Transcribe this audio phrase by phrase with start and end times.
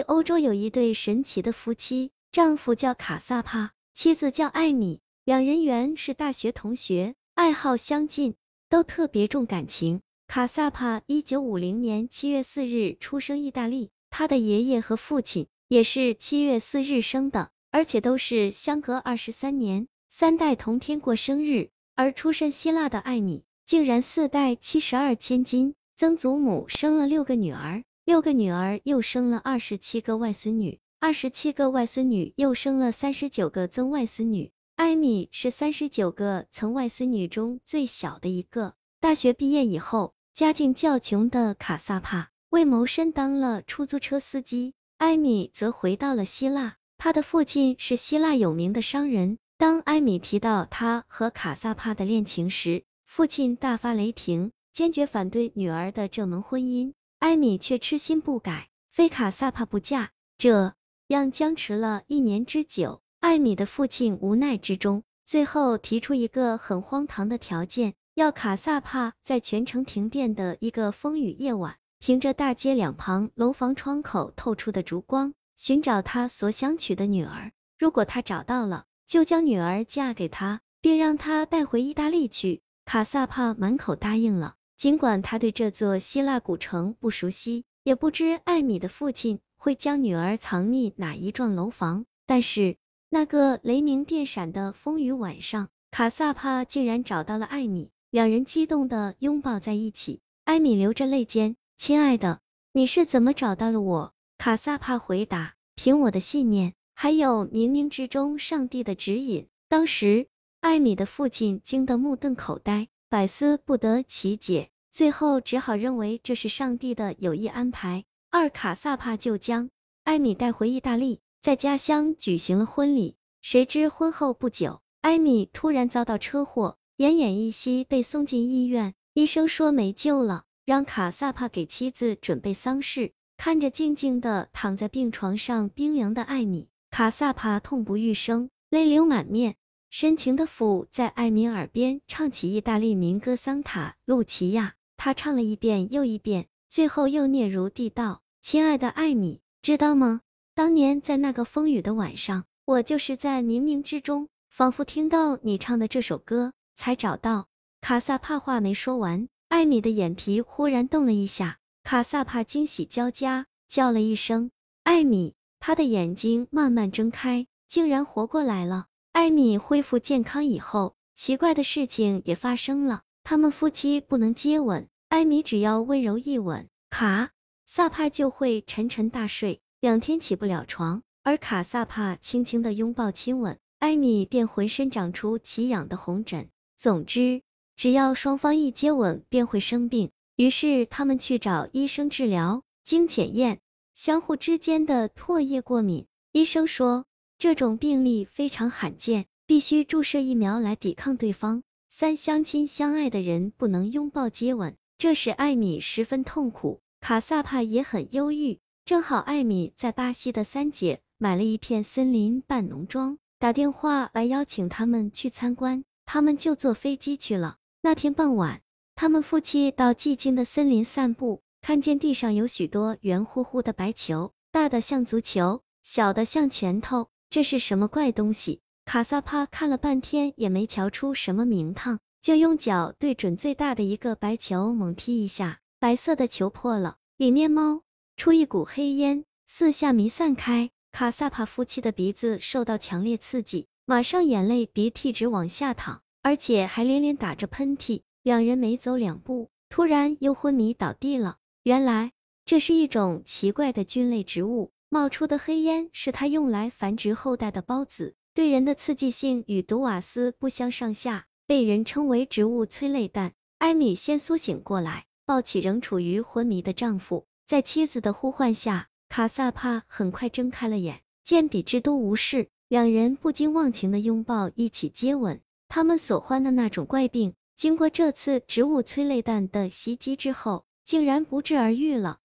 [0.00, 8.34] 欧洲有一对神奇的夫妻，丈夫叫卡萨帕，妻子叫艾米，两人原是大学同学，爱好相近，
[8.68, 10.00] 都特别重感情。
[10.26, 21.70] 卡萨帕一九五零年七月四日出生意大利，他的爷爷和父亲也是七月四日生的，而且都是相隔二十三年，三代同天过生日。
[21.94, 27.82] 而出身希腊的艾米，竟然四代七十二千金，曾祖母生了六个女儿。
[28.08, 34.50] 六个女儿又生了二十七个外孙女，二十七个外孙女又生了三十九个曾外孙女。
[34.76, 38.72] 艾米是三十九个曾外孙女中最小的一个。
[38.98, 46.76] 大学毕业以后，家境较穷的卡萨帕为谋生当了出租车司机，艾米则回到了希腊。
[46.96, 49.36] 他的父亲是希腊有名的商人。
[49.58, 56.94] 当艾米提到他和卡萨帕的恋情时，父亲大发雷霆，坚决反对女儿的这门婚姻。
[57.18, 60.74] 艾米却痴心不改，非卡萨帕不嫁，这
[61.08, 63.02] 样僵持了一年之久。
[63.18, 77.50] 艾米的父亲无奈之中，最后提出一个很荒唐的条件，要卡萨帕在全城停电的一个风雨夜晚，凭着大街两旁楼房窗口透出的烛光，寻找他所想娶的女儿。
[77.78, 82.62] 如果他找到了，就将女儿嫁给他，并让他带回意大利去。
[82.84, 84.54] 卡萨帕满口答应了。
[84.78, 92.76] 尽管他对这座希腊古城不熟悉，也不知艾米的父亲会将女儿藏匿哪一幢楼房，但是
[93.08, 100.20] 那个雷鸣电闪的风雨晚上，卡萨帕竟然找到了艾米，两人激动的拥抱在一起。
[100.44, 102.38] 艾米流着泪尖：“亲爱的，
[102.72, 110.28] 你是怎么找到了我？”卡萨帕回答：“凭我的信念，还有冥冥之中上帝的指引。”当时，
[110.60, 112.86] 艾米的父亲惊得目瞪口呆。
[113.10, 118.04] 百思不得其解，最后只好认为这是上帝的有意安排。
[118.30, 119.70] 二卡萨帕就将
[120.04, 123.16] 艾米带回意大利，在家乡举行了婚礼。
[123.40, 128.92] 谁知婚后不久，艾米突然遭到车祸，奄奄一息，被送进医院。
[129.14, 133.12] 医生说没救了，让卡萨帕给妻子准备丧事。
[133.38, 139.56] 看着静静的躺在病床上冰凉的艾米，卡萨帕痛不欲生，泪流满面。
[139.90, 150.20] 深情的抚在艾米耳边唱起意大利民歌《桑塔露琪亚》，他唱了一遍又一遍，最后又嗫嚅地道：“亲爱的艾米，知道吗？
[150.54, 157.46] 当年在那个风雨的晚上，我就是在冥冥之中，仿佛听到你唱的这首歌，才找到。”
[157.80, 164.50] 卡萨帕话没说完，艾米的眼皮忽然动了一下，卡萨帕惊喜交加，叫了一声
[164.84, 168.86] ：“艾米！”他的眼睛慢慢睁开，竟然活过来了。
[169.18, 173.02] 艾米恢复健康以后，奇怪的事情也发生了。
[173.24, 177.32] 他们夫妻不能接吻，艾米只要温柔一吻，卡
[177.66, 181.02] 萨帕就会沉沉大睡，两天起不了床。
[181.24, 186.48] 而卡萨帕轻轻的拥抱亲吻，艾米便浑身长出奇痒的红疹。
[186.76, 187.42] 总之，
[187.74, 190.12] 只要双方一接吻，便会生病。
[190.36, 193.58] 于是他们去找医生治疗，经检验，
[193.94, 196.06] 相互之间的唾液过敏。
[196.30, 197.04] 医生说。
[197.38, 201.62] 这种病例非常罕见，必须注射疫苗来抵抗对方。
[201.88, 206.80] 三相亲相爱的人不能拥抱接吻，这使艾米十分痛苦。
[207.00, 208.58] 卡萨帕也很忧郁。
[208.84, 217.56] 正好艾米在巴西的三姐买了一片森林半农庄，打电话来邀请他们去参观，他们就坐飞机去了。
[217.80, 218.62] 那天傍晚，
[218.96, 227.08] 他们夫妻到寂静的森林散步，看见地上有许多圆乎乎的白球，大的像足球，小的像拳头。
[227.30, 228.60] 这是什么怪东西？
[228.86, 237.82] 卡萨帕看了半天也没瞧出什么名堂，就用脚对准最大的一个白球猛踢一下，白色的球破了，里面冒
[238.16, 240.70] 出一股黑烟，四下弥散开。
[240.90, 248.00] 卡萨帕夫妻的鼻子受到强烈刺激，马上眼泪鼻涕直往下淌，而且还连连打着喷嚏。
[248.22, 251.36] 两人没走两步，突然又昏迷倒地了。
[251.62, 252.12] 原来
[252.46, 254.72] 这是一种奇怪的菌类植物。
[254.90, 263.34] 冒出的黑烟是它用来繁殖后代的孢子，对人的刺激性与毒瓦斯不相上下，被人称为植物催泪弹。
[263.58, 275.42] 艾米先苏醒过来，抱起仍处于昏迷的丈夫，在妻子的呼唤下，卡萨帕很快睁开了眼，见比之都无事，两人不禁忘情的拥抱，一起接吻。
[275.68, 282.20] 他们所患的那种怪病，经过这次植物催泪弹的袭击之后，竟然不治而愈了。